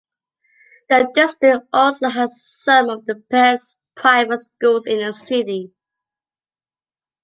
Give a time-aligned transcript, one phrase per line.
[0.89, 5.73] The district also has some of the best private schools in the city.